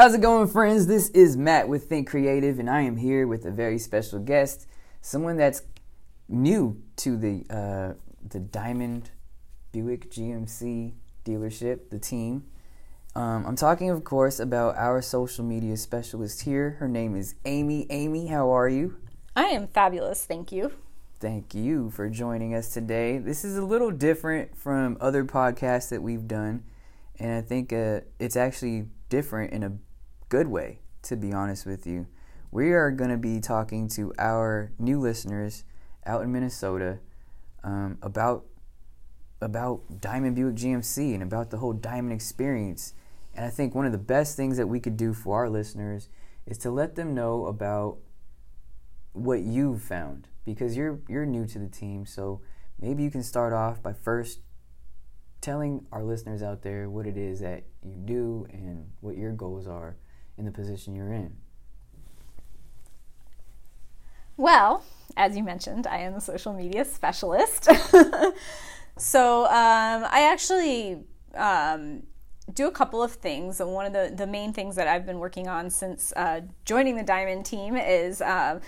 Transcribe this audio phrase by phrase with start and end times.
[0.00, 0.86] How's it going, friends?
[0.86, 4.66] This is Matt with Think Creative, and I am here with a very special guest,
[5.02, 5.60] someone that's
[6.26, 7.92] new to the uh,
[8.26, 9.10] the Diamond
[9.72, 10.94] Buick GMC
[11.26, 12.46] dealership, the team.
[13.14, 16.78] Um, I'm talking, of course, about our social media specialist here.
[16.78, 17.86] Her name is Amy.
[17.90, 18.96] Amy, how are you?
[19.36, 20.72] I am fabulous, thank you.
[21.18, 23.18] Thank you for joining us today.
[23.18, 26.64] This is a little different from other podcasts that we've done,
[27.18, 29.72] and I think uh, it's actually different in a
[30.30, 32.06] good way, to be honest with you.
[32.52, 35.64] We are going to be talking to our new listeners
[36.06, 37.00] out in Minnesota
[37.62, 38.46] um, about
[39.42, 42.92] about Diamond Buick GMC and about the whole Diamond experience.
[43.34, 46.08] And I think one of the best things that we could do for our listeners
[46.46, 47.98] is to let them know about
[49.12, 52.06] what you've found because you're you're new to the team.
[52.06, 52.40] So
[52.80, 54.40] maybe you can start off by first
[55.40, 59.66] telling our listeners out there what it is that you do and what your goals
[59.66, 59.96] are
[60.40, 61.36] in the position you're in.
[64.36, 64.82] Well,
[65.16, 67.64] as you mentioned, I am a social media specialist.
[68.96, 72.04] so um, I actually um,
[72.54, 73.60] do a couple of things.
[73.60, 76.96] And one of the, the main things that I've been working on since uh, joining
[76.96, 78.20] the Diamond team is.
[78.20, 78.60] Uh,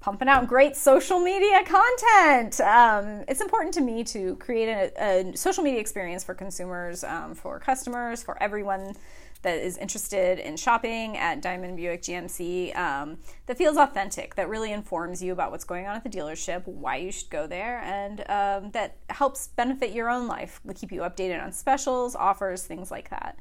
[0.00, 2.60] pumping out great social media content.
[2.60, 4.92] Um, it's important to me to create a,
[5.32, 8.94] a social media experience for consumers, um, for customers, for everyone
[9.42, 14.72] that is interested in shopping at Diamond Buick GMC um, that feels authentic, that really
[14.72, 18.20] informs you about what's going on at the dealership, why you should go there, and
[18.28, 20.60] um, that helps benefit your own life.
[20.64, 23.38] We keep you updated on specials, offers, things like that.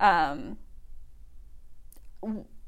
[0.00, 0.58] Um,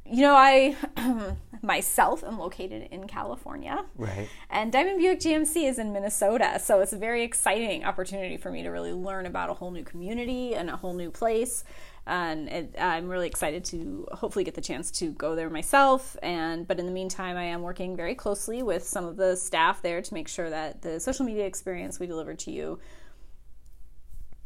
[0.07, 0.77] you know, I
[1.63, 3.85] myself am located in California.
[3.97, 4.29] Right.
[4.51, 6.61] And Diamond Buick GMC is in Minnesota.
[6.63, 9.83] So it's a very exciting opportunity for me to really learn about a whole new
[9.83, 11.65] community and a whole new place.
[12.07, 16.19] And it, I'm really excited to hopefully get the chance to go there myself.
[16.23, 19.81] And but in the meantime, I am working very closely with some of the staff
[19.81, 22.79] there to make sure that the social media experience we deliver to you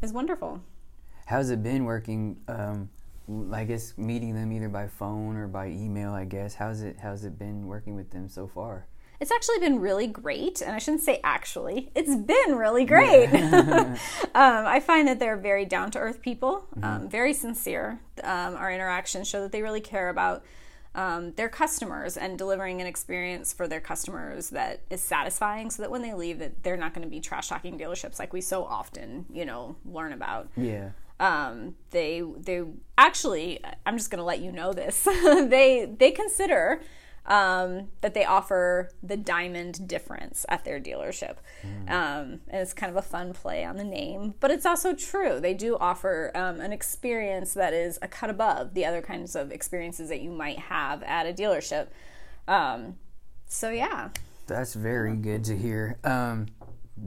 [0.00, 0.62] is wonderful.
[1.26, 2.38] How's it been working?
[2.46, 2.90] Um,
[3.52, 6.12] I guess meeting them either by phone or by email.
[6.12, 8.86] I guess how's it how's it been working with them so far?
[9.20, 11.90] It's actually been really great, and I shouldn't say actually.
[11.94, 13.26] It's been really great.
[13.32, 13.98] um,
[14.34, 16.84] I find that they're very down to earth people, mm-hmm.
[16.84, 18.00] um, very sincere.
[18.22, 20.44] Um, our interactions show that they really care about
[20.94, 25.90] um, their customers and delivering an experience for their customers that is satisfying, so that
[25.90, 28.64] when they leave, that they're not going to be trash talking dealerships like we so
[28.64, 30.48] often, you know, learn about.
[30.56, 30.90] Yeah
[31.20, 32.62] um, they they
[32.96, 35.06] actually I'm just going to let you know this.
[35.48, 36.80] They they consider
[37.26, 41.36] um, that they offer the diamond difference at their dealership.
[41.62, 41.90] Mm.
[41.90, 45.40] um, and it's kind of a fun play on the name but it's also true.
[45.40, 49.52] They do offer um, an experience that is a cut above the other kinds of
[49.52, 51.88] experiences that you might have at a dealership.
[52.46, 52.96] Um,
[53.46, 54.10] so yeah.
[54.46, 55.98] That's very good to hear.
[56.04, 56.46] Um,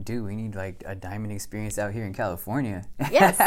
[0.02, 2.84] dude, we need like a diamond experience out here in California.
[3.10, 3.38] Yes.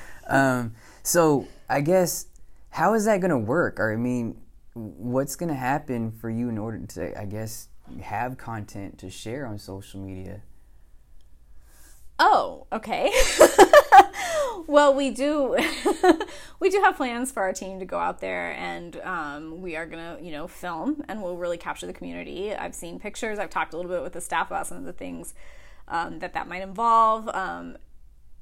[0.28, 2.26] um, so I guess
[2.70, 3.78] how is that going to work?
[3.80, 4.40] Or I mean,
[4.74, 7.68] what's going to happen for you in order to, I guess,
[8.00, 10.42] have content to share on social media?
[12.18, 13.12] Oh, okay.
[14.66, 15.56] well, we do
[16.60, 19.86] we do have plans for our team to go out there, and um, we are
[19.86, 22.54] gonna, you know, film, and we'll really capture the community.
[22.54, 23.38] I've seen pictures.
[23.38, 25.34] I've talked a little bit with the staff about some of the things
[25.88, 27.28] um, that that might involve.
[27.28, 27.76] Um,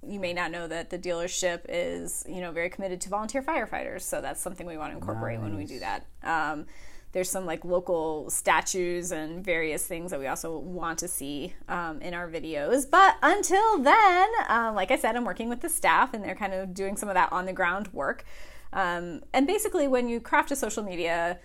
[0.06, 4.02] you may not know that the dealership is, you know, very committed to volunteer firefighters,
[4.02, 5.48] so that's something we want to incorporate nice.
[5.48, 6.06] when we do that.
[6.22, 6.66] Um,
[7.12, 12.00] there's some like local statues and various things that we also want to see um,
[12.00, 12.88] in our videos.
[12.88, 16.54] But until then, um, like I said, I'm working with the staff and they're kind
[16.54, 18.24] of doing some of that on the ground work.
[18.72, 21.38] Um, and basically, when you craft a social media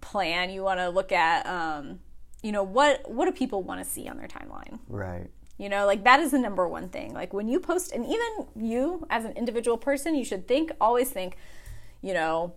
[0.00, 2.00] plan, you want to look at, um,
[2.42, 4.80] you know, what what do people want to see on their timeline?
[4.88, 5.30] Right.
[5.62, 7.14] You know, like that is the number one thing.
[7.14, 11.10] Like when you post, and even you as an individual person, you should think, always
[11.10, 11.36] think,
[12.00, 12.54] you know,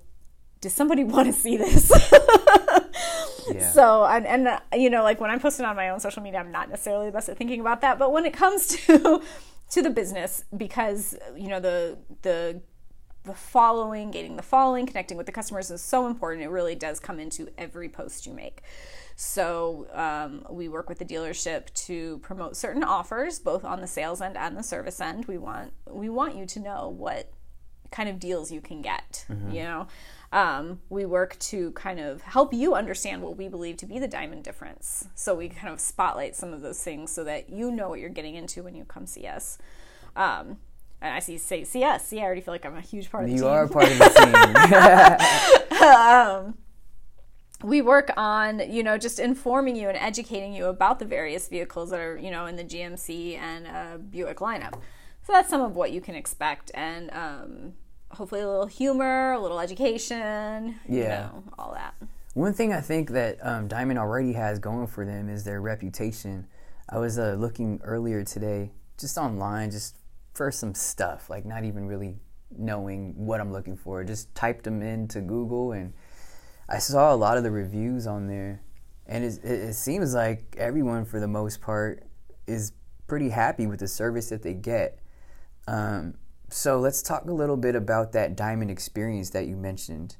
[0.59, 1.91] does somebody want to see this?
[3.53, 3.71] yeah.
[3.71, 6.39] So, and, and uh, you know, like when I'm posting on my own social media,
[6.39, 7.99] I'm not necessarily the best at thinking about that.
[7.99, 9.21] But when it comes to
[9.69, 12.59] to the business, because you know the the
[13.23, 16.43] the following, gaining the following, connecting with the customers is so important.
[16.43, 18.63] It really does come into every post you make.
[19.15, 24.21] So um, we work with the dealership to promote certain offers, both on the sales
[24.21, 25.25] end and the service end.
[25.25, 27.31] We want we want you to know what
[27.91, 29.25] kind of deals you can get.
[29.29, 29.51] Mm-hmm.
[29.51, 29.87] You know,
[30.33, 34.07] um, we work to kind of help you understand what we believe to be the
[34.07, 35.07] diamond difference.
[35.15, 38.09] So we kind of spotlight some of those things so that you know what you're
[38.09, 39.57] getting into when you come see us.
[40.17, 40.57] Um,
[41.01, 42.05] and I see say see us.
[42.05, 43.49] See, I already feel like I'm a huge part of the You team.
[43.49, 44.09] You are a part of the
[45.71, 45.81] team.
[45.81, 46.57] um,
[47.63, 51.89] we work on you know just informing you and educating you about the various vehicles
[51.91, 54.73] that are you know in the GMC and uh, Buick lineup.
[55.23, 57.73] So that's some of what you can expect, and um,
[58.11, 61.21] hopefully a little humor, a little education, you Yeah.
[61.21, 61.95] know, all that.
[62.35, 66.45] One thing I think that um, Diamond already has going for them is their reputation.
[66.89, 69.97] I was uh, looking earlier today, just online, just
[70.33, 72.17] for some stuff, like not even really
[72.55, 74.03] knowing what I'm looking for.
[74.03, 75.93] Just typed them into Google, and
[76.67, 78.61] I saw a lot of the reviews on there,
[79.05, 82.03] and it, it, seems like everyone, for the most part,
[82.47, 82.73] is
[83.07, 84.99] pretty happy with the service that they get.
[85.67, 86.15] Um,
[86.49, 90.17] so let's talk a little bit about that Diamond experience that you mentioned.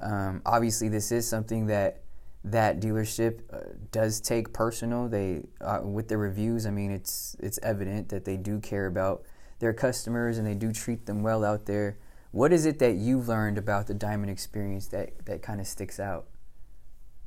[0.00, 2.02] Um, obviously, this is something that
[2.44, 5.08] that dealership uh, does take personal.
[5.08, 6.66] They uh, with the reviews.
[6.66, 9.22] I mean, it's it's evident that they do care about
[9.60, 11.98] their customers and they do treat them well out there.
[12.32, 16.00] What is it that you've learned about the Diamond experience that that kind of sticks
[16.00, 16.26] out?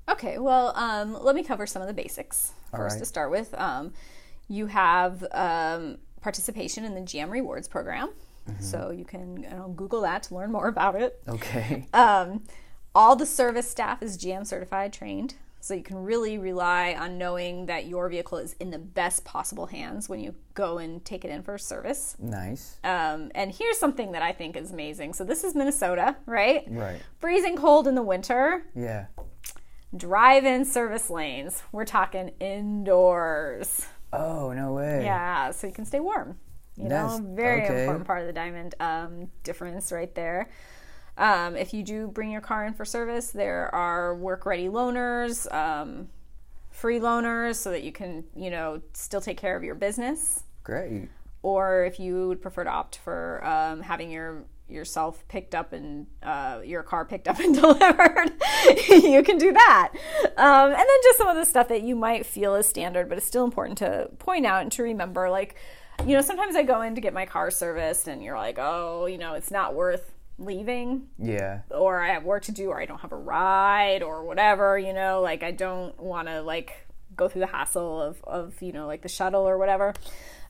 [0.10, 3.00] Okay, well, um, let me cover some of the basics All first right.
[3.00, 3.54] to start with.
[3.56, 3.94] Um,
[4.48, 8.10] you have um, participation in the GM Rewards program,
[8.48, 8.62] Mm-hmm.
[8.64, 11.20] so you can you know, Google that to learn more about it.
[11.28, 11.88] Okay.
[11.94, 12.44] Um,
[12.94, 15.34] all the service staff is GM certified, trained,
[15.66, 19.66] so you can really rely on knowing that your vehicle is in the best possible
[19.66, 22.16] hands when you go and take it in for service.
[22.20, 22.78] nice.
[22.84, 25.14] Um, and here's something that I think is amazing.
[25.14, 26.66] So this is Minnesota, right?
[26.70, 27.02] Right.
[27.18, 29.06] Freezing cold in the winter Yeah.
[29.98, 31.64] drive-in service lanes.
[31.72, 33.88] We're talking indoors.
[34.14, 35.04] Oh no way.
[35.04, 36.38] Yeah, so you can stay warm.
[36.78, 37.80] You That's- know, very okay.
[37.82, 40.50] important part of the diamond um, difference right there.
[41.18, 46.10] Um, if you do bring your car in for service, there are work-ready loaners, um,
[46.72, 50.44] free loaners, so that you can, you know, still take care of your business.
[50.64, 51.10] Great.
[51.42, 56.08] Or if you would prefer to opt for um, having your yourself picked up and
[56.24, 58.32] uh, your car picked up and delivered,
[58.90, 59.92] you can do that.
[60.38, 63.18] Um, and then just some of the stuff that you might feel is standard, but
[63.18, 65.30] it's still important to point out and to remember.
[65.30, 65.56] Like,
[66.06, 69.06] you know, sometimes I go in to get my car serviced, and you're like, oh,
[69.06, 71.62] you know, it's not worth leaving Yeah.
[71.72, 74.94] or I have work to do or I don't have a ride or whatever, you
[74.94, 78.88] know, like I don't want to like go through the hassle of, of, you know,
[78.88, 79.94] like the shuttle or whatever.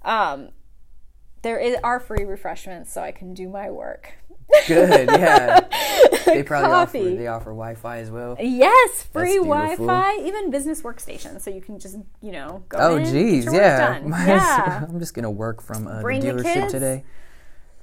[0.04, 0.50] Um,
[1.44, 4.14] there is, are free refreshments so I can do my work.
[4.68, 5.10] Good.
[5.10, 5.60] Yeah.
[6.26, 7.00] They probably Coffee.
[7.00, 8.36] offer they offer Wi-Fi as well.
[8.42, 9.36] Yes, free.
[9.38, 12.78] Wi-Fi, even business workstations, so you can just you know go.
[12.80, 14.02] Oh, geez, yeah.
[14.04, 14.86] Yeah.
[14.90, 17.04] I'm just gonna work from uh, the Bring the dealership today.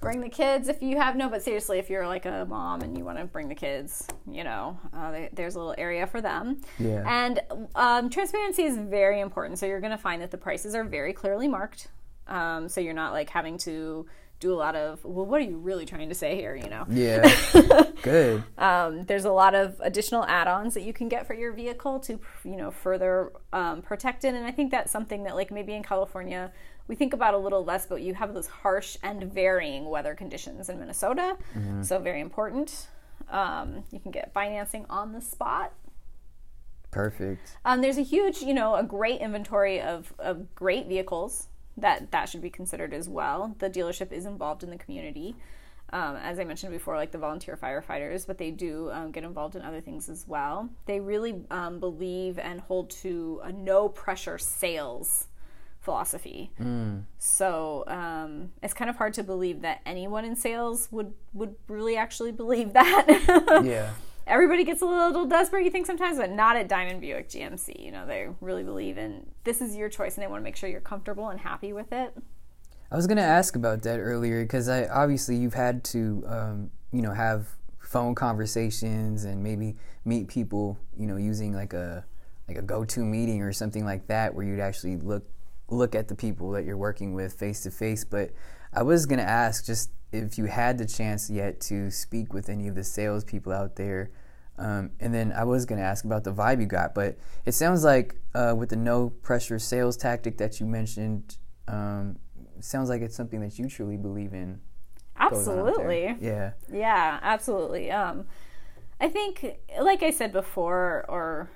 [0.02, 2.98] Bring the kids if you have no but seriously if you're like a mom and
[2.98, 6.20] you want to bring the kids you know uh, they, there's a little area for
[6.20, 7.04] them Yeah.
[7.06, 7.40] and
[7.74, 11.12] um, transparency is very important so you're going to find that the prices are very
[11.12, 11.88] clearly marked
[12.26, 14.06] um, so you're not like having to
[14.40, 16.84] do a lot of well what are you really trying to say here you know
[16.90, 17.22] Yeah.
[18.02, 18.42] Good.
[18.58, 22.18] um, there's a lot of additional add-ons that you can get for your vehicle to
[22.44, 25.84] you know further um, protect it and i think that's something that like maybe in
[25.84, 26.50] california
[26.88, 30.68] we think about a little less but you have those harsh and varying weather conditions
[30.68, 31.36] in minnesota
[31.82, 32.88] so very important
[33.30, 35.72] um, you can get financing on the spot
[36.90, 37.56] Perfect.
[37.64, 42.28] um, there's a huge, you know, a great inventory of, of great vehicles that that
[42.28, 43.56] should be considered as well.
[43.58, 45.34] The dealership is involved in the community,
[45.90, 49.56] um, as I mentioned before, like the volunteer firefighters, but they do um, get involved
[49.56, 50.68] in other things as well.
[50.84, 55.28] They really um, believe and hold to a no pressure sales
[55.82, 56.50] philosophy.
[57.18, 61.96] So um, it's kind of hard to believe that anyone in sales would would really
[61.96, 63.62] actually believe that.
[63.64, 63.90] Yeah.
[64.26, 67.84] everybody gets a little desperate, you think sometimes, but not at Diamond Buick GMC.
[67.84, 70.56] You know, they really believe in this is your choice and they want to make
[70.56, 72.14] sure you're comfortable and happy with it.
[72.90, 77.02] I was gonna ask about that earlier because I obviously you've had to um, you
[77.02, 77.48] know have
[77.80, 82.04] phone conversations and maybe meet people you know using like a
[82.48, 85.24] like a go-to meeting or something like that where you'd actually look
[85.72, 88.04] look at the people that you're working with face to face.
[88.04, 88.30] But
[88.72, 92.68] I was gonna ask just if you had the chance yet to speak with any
[92.68, 94.10] of the salespeople out there.
[94.58, 97.52] Um, and then I was going to ask about the vibe you got, but it
[97.52, 101.38] sounds like uh, with the no pressure sales tactic that you mentioned,
[101.68, 102.18] um,
[102.60, 104.60] sounds like it's something that you truly believe in.
[105.30, 105.90] goes on out there.
[105.90, 106.16] Absolutely.
[106.20, 106.52] Yeah.
[106.70, 107.90] Yeah, absolutely.
[107.90, 108.26] Um,
[109.00, 111.50] I think, like I said before, or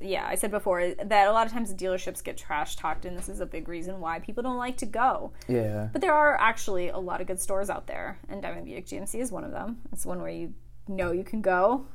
[0.00, 3.28] yeah, I said before that a lot of times dealerships get trash talked, and this
[3.28, 5.32] is a big reason why people don't like to go.
[5.48, 5.88] Yeah.
[5.92, 9.20] But there are actually a lot of good stores out there, and Diamond Buick GMC
[9.20, 9.78] is one of them.
[9.92, 10.54] It's one where you
[10.86, 11.86] know you can go,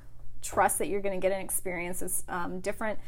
[0.41, 2.99] trust that you're going to get an experience that's um, different.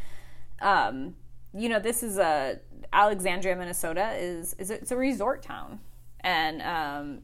[0.61, 1.15] Um,
[1.53, 2.59] you know, this is a
[2.91, 5.79] Alexandria, Minnesota is is a, it's a resort town,
[6.21, 7.21] and um,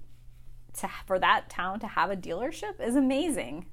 [0.79, 3.65] to for that town to have a dealership is amazing.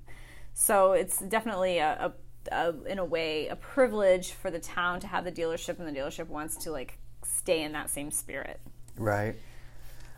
[0.54, 2.12] So it's definitely a, a,
[2.50, 5.98] a, in a way a privilege for the town to have the dealership, and the
[5.98, 8.60] dealership wants to like stay in that same spirit.
[8.96, 9.36] Right.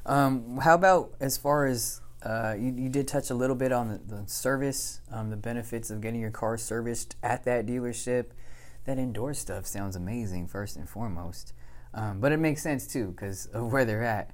[0.06, 3.88] Um, how about as far as uh, you, you did touch a little bit on
[3.88, 8.26] the, the service, um, the benefits of getting your car serviced at that dealership.
[8.84, 11.52] That indoor stuff sounds amazing, first and foremost.
[11.92, 14.30] Um, but it makes sense too because of where they're at.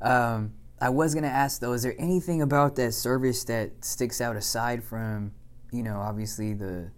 [0.00, 4.36] Um, I was gonna ask though, is there anything about that service that sticks out
[4.36, 5.32] aside from,
[5.70, 6.90] you know, obviously the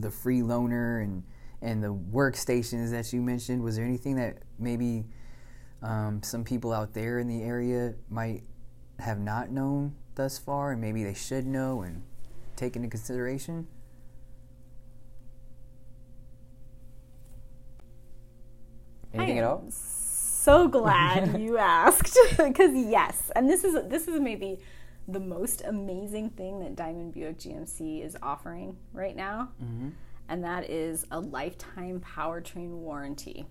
[0.00, 1.22] the free loaner and
[1.62, 3.62] and the workstations that you mentioned?
[3.62, 5.06] Was there anything that maybe
[5.82, 8.42] um, some people out there in the area might
[8.98, 12.02] have not known thus far, and maybe they should know and
[12.56, 13.66] take into consideration?
[19.14, 19.64] Anything at all?
[19.70, 24.60] So glad you asked because yes, and this is this is maybe
[25.08, 29.90] the most amazing thing that Diamond Buick GMC is offering right now, mm-hmm.
[30.28, 33.46] and that is a lifetime powertrain warranty.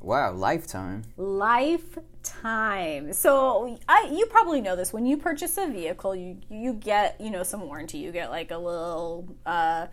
[0.00, 1.02] Wow, lifetime.
[1.18, 3.12] Lifetime.
[3.12, 4.92] So I, you probably know this.
[4.92, 7.98] When you purchase a vehicle, you you get you know some warranty.
[7.98, 9.88] You get like a little uh,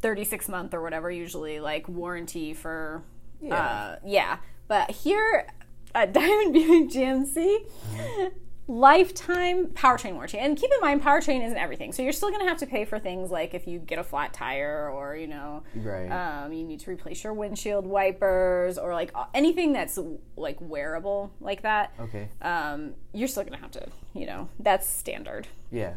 [0.00, 3.02] thirty six month or whatever, usually like warranty for
[3.40, 3.56] yeah.
[3.56, 4.38] Uh, yeah.
[4.68, 5.48] But here
[5.94, 7.64] at Diamond Buick GMC.
[8.70, 10.36] Lifetime powertrain warranty.
[10.36, 11.90] And keep in mind, powertrain isn't everything.
[11.90, 14.04] So you're still going to have to pay for things like if you get a
[14.04, 16.08] flat tire or, you know, right.
[16.10, 19.98] um, you need to replace your windshield wipers or like anything that's
[20.36, 21.94] like wearable like that.
[21.98, 22.28] Okay.
[22.42, 25.48] Um, you're still going to have to, you know, that's standard.
[25.72, 25.94] Yeah.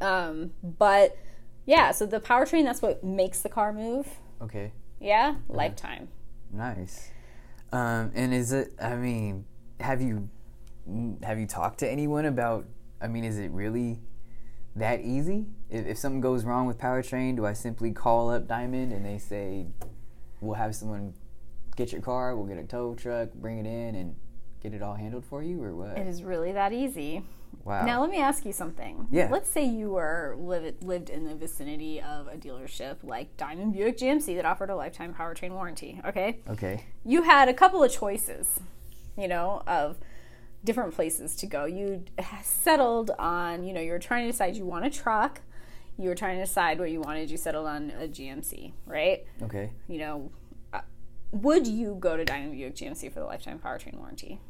[0.00, 1.18] Um, but
[1.66, 4.06] yeah, so the powertrain, that's what makes the car move.
[4.40, 4.72] Okay.
[5.00, 6.08] Yeah, lifetime.
[6.52, 7.10] Nice.
[7.72, 9.46] Um, and is it, I mean,
[9.80, 10.28] have you
[11.22, 12.66] have you talked to anyone about?
[13.00, 14.00] I mean, is it really
[14.76, 15.46] that easy?
[15.70, 19.18] If, if something goes wrong with powertrain, do I simply call up Diamond and they
[19.18, 19.66] say,
[20.40, 21.14] "We'll have someone
[21.76, 24.16] get your car, we'll get a tow truck, bring it in, and
[24.62, 27.24] get it all handled for you, or what?" It is really that easy.
[27.64, 27.86] Wow.
[27.86, 29.06] Now let me ask you something.
[29.10, 29.28] Yeah.
[29.30, 33.96] Let's say you were live, lived in the vicinity of a dealership like Diamond Buick
[33.96, 36.00] GMC that offered a lifetime powertrain warranty.
[36.04, 36.40] Okay.
[36.48, 36.84] Okay.
[37.04, 38.60] You had a couple of choices,
[39.16, 39.98] you know, of
[40.64, 41.64] different places to go.
[41.64, 42.04] You
[42.42, 45.40] settled on, you know, you were trying to decide you want a truck.
[45.98, 47.30] You were trying to decide what you wanted.
[47.30, 49.24] You settled on a GMC, right?
[49.42, 49.70] Okay.
[49.88, 50.32] You know,
[50.72, 50.80] uh,
[51.30, 54.40] would you go to Diamond Buick GMC for the lifetime powertrain warranty?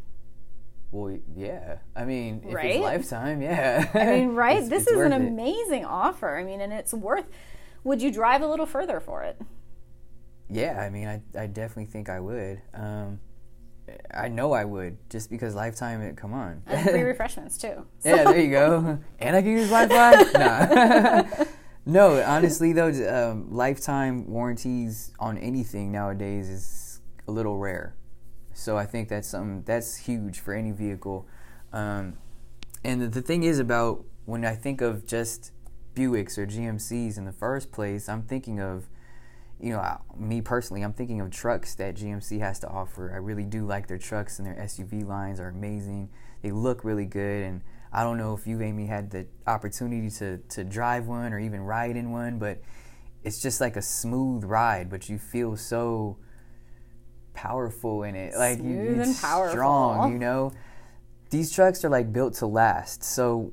[0.90, 1.78] Well, yeah.
[1.97, 2.76] I mean, if right?
[2.76, 3.90] it's lifetime, yeah.
[3.92, 4.59] I mean, right?
[4.59, 5.16] it's, this it's is an it.
[5.16, 6.38] amazing offer.
[6.38, 7.26] I mean, and it's worth.
[7.83, 9.38] Would you drive a little further for it?
[10.49, 12.62] Yeah, I mean, I, I definitely think I would.
[12.73, 13.18] Um,
[14.12, 16.00] I know I would, just because Lifetime.
[16.00, 16.62] It, come on.
[16.66, 17.86] And free refreshments too.
[18.00, 18.08] So.
[18.08, 18.98] Yeah, there you go.
[19.18, 20.38] and I can use Wi-Fi.
[20.38, 21.44] nah.
[21.86, 27.94] no, honestly though, um, Lifetime warranties on anything nowadays is a little rare.
[28.52, 31.26] So I think that's something that's huge for any vehicle.
[31.72, 32.14] Um,
[32.84, 35.52] and the, the thing is about when I think of just
[35.94, 38.88] Buicks or GMCs in the first place, I'm thinking of
[39.61, 43.12] you know, me personally, I'm thinking of trucks that GMC has to offer.
[43.12, 46.11] I really do like their trucks and their SUV lines are amazing.
[46.42, 50.38] They look really good, and I don't know if you, Amy, had the opportunity to
[50.38, 52.61] to drive one or even ride in one, but
[53.23, 54.90] it's just like a smooth ride.
[54.90, 56.18] But you feel so
[57.32, 59.52] powerful in it, like smooth you, powerful.
[59.52, 60.12] strong.
[60.12, 60.52] You know,
[61.30, 63.02] these trucks are like built to last.
[63.02, 63.52] So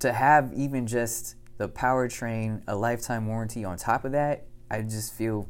[0.00, 5.14] to have even just the powertrain, a lifetime warranty on top of that I just
[5.14, 5.48] feel,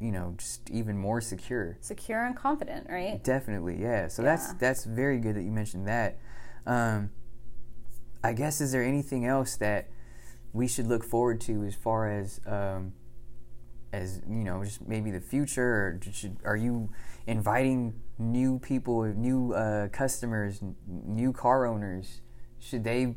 [0.00, 1.78] you know, just even more secure.
[1.80, 3.22] Secure and confident, right?
[3.22, 4.08] Definitely, yeah.
[4.08, 4.30] So yeah.
[4.30, 6.18] that's that's very good that you mentioned that.
[6.66, 7.10] Um,
[8.22, 9.88] I guess is there anything else that
[10.52, 12.92] we should look forward to as far as um,
[13.92, 16.90] as you know, just maybe the future, or should, are you
[17.26, 22.20] inviting new people, new uh, customers, new car owners?
[22.58, 23.16] Should they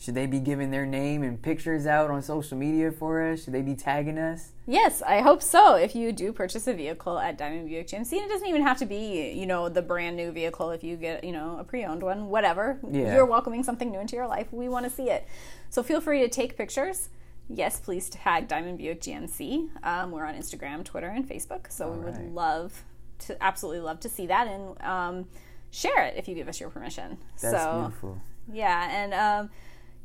[0.00, 3.42] should they be giving their name and pictures out on social media for us?
[3.42, 4.52] Should they be tagging us?
[4.64, 5.74] Yes, I hope so.
[5.74, 8.78] If you do purchase a vehicle at Diamond Buick GMC, and it doesn't even have
[8.78, 10.70] to be, you know, the brand new vehicle.
[10.70, 13.12] If you get, you know, a pre-owned one, whatever, yeah.
[13.12, 14.46] you're welcoming something new into your life.
[14.52, 15.26] We want to see it.
[15.68, 17.08] So feel free to take pictures.
[17.48, 19.84] Yes, please tag Diamond Buick GMC.
[19.84, 21.72] Um, we're on Instagram, Twitter, and Facebook.
[21.72, 22.30] So All we would right.
[22.30, 22.84] love
[23.20, 25.28] to, absolutely love to see that and um,
[25.72, 27.18] share it if you give us your permission.
[27.40, 28.22] That's so, beautiful.
[28.52, 29.12] Yeah, and.
[29.12, 29.50] Um,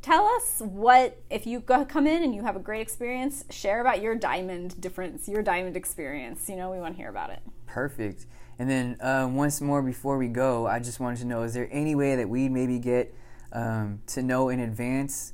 [0.04, 4.02] tell us what if you come in and you have a great experience share about
[4.02, 8.28] your diamond difference your diamond experience you know we want to hear about it perfect
[8.60, 11.68] And then um, once more before we go, I just wanted to know: is there
[11.72, 13.14] any way that we'd maybe get
[13.52, 15.34] um, to know in advance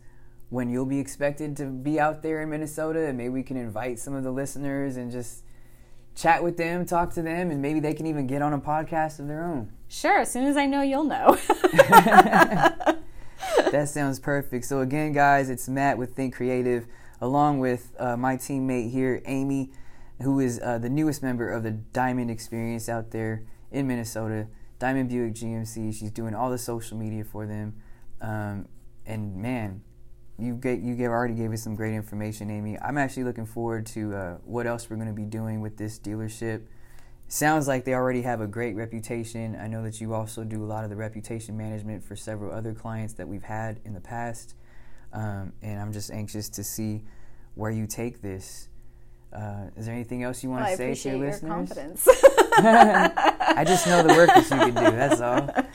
[0.49, 3.99] when you'll be expected to be out there in Minnesota, and maybe we can invite
[3.99, 5.43] some of the listeners and just
[6.15, 9.19] chat with them, talk to them, and maybe they can even get on a podcast
[9.19, 9.71] of their own.
[9.89, 11.37] Sure, as soon as I know, you'll know.
[13.71, 14.65] that sounds perfect.
[14.65, 16.87] So, again, guys, it's Matt with Think Creative,
[17.21, 19.71] along with uh, my teammate here, Amy,
[20.21, 24.47] who is uh, the newest member of the Diamond Experience out there in Minnesota.
[24.79, 25.93] Diamond Buick GMC.
[25.93, 27.75] She's doing all the social media for them.
[28.21, 28.67] Um,
[29.05, 29.81] and man,
[30.39, 32.77] you get you already gave us some great information, Amy.
[32.79, 35.99] I'm actually looking forward to uh, what else we're going to be doing with this
[35.99, 36.63] dealership.
[37.31, 39.55] Sounds like they already have a great reputation.
[39.55, 42.73] I know that you also do a lot of the reputation management for several other
[42.73, 44.55] clients that we've had in the past,
[45.13, 47.03] um, and I'm just anxious to see
[47.53, 48.69] where you take this.
[49.31, 51.49] Uh, is there anything else you want well, to say to your, your listeners?
[51.51, 52.07] confidence.
[52.57, 54.91] I just know the work that you can do.
[54.97, 55.49] That's all.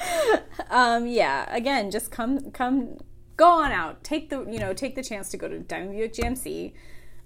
[0.71, 1.53] Um, yeah.
[1.55, 2.97] Again, just come come
[3.37, 4.03] go on out.
[4.03, 6.73] Take the you know take the chance to go to Diamond Buick GMC.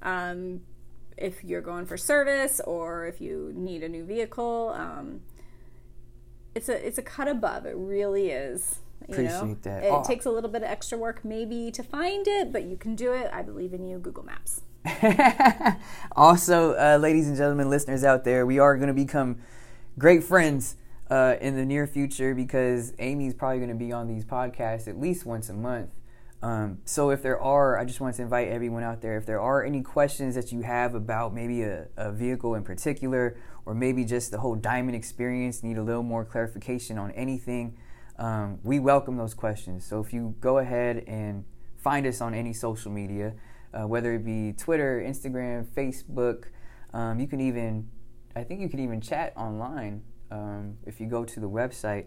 [0.03, 0.61] Um,
[1.19, 5.21] if you're going for service or if you need a new vehicle, um,
[6.55, 7.67] it's a it's a cut above.
[7.67, 8.81] It really is.
[9.09, 9.57] You Appreciate know?
[9.63, 9.85] that.
[9.85, 10.03] It Oh.
[10.05, 13.13] takes a little bit of extra work maybe to find it, but you can do
[13.13, 13.31] it.
[13.33, 14.63] I believe in you, Google Maps.
[16.17, 19.39] also, uh, ladies and gentlemen, listeners out there, we are going to become
[19.99, 20.77] great friends
[21.11, 24.99] uh, in the near future because Amy's probably going to be on these podcasts at
[24.99, 25.91] least once a month.
[26.41, 29.41] Um, so, if there are, I just want to invite everyone out there, if there
[29.41, 34.05] are any questions that you have about maybe a, a vehicle in particular, or maybe
[34.05, 37.77] just the whole diamond experience, need a little more clarification on anything,
[38.19, 39.85] um, we welcome those questions.
[39.85, 41.45] So, if you go ahead and
[41.77, 43.35] find us on any social media,
[43.73, 46.45] uh, whether it be Twitter, Instagram, Facebook.
[46.93, 47.89] Um, you can even,
[48.35, 52.07] I think you can even chat online um, if you go to the website.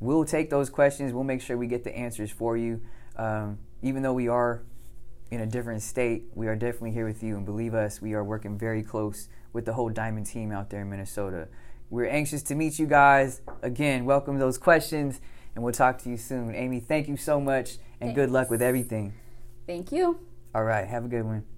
[0.00, 1.12] We'll take those questions.
[1.12, 2.80] We'll make sure we get the answers for you.
[3.18, 4.62] Um, even though we are
[5.30, 7.36] in a different state, we are definitely here with you.
[7.36, 10.82] And believe us, we are working very close with the whole Diamond team out there
[10.82, 11.48] in Minnesota.
[11.90, 13.40] We're anxious to meet you guys.
[13.62, 15.20] Again, welcome those questions,
[15.54, 16.54] and we'll talk to you soon.
[16.54, 19.14] Amy, thank you so much, and good luck with everything.
[19.66, 20.20] Thank you.
[20.54, 21.57] All right, have a good one.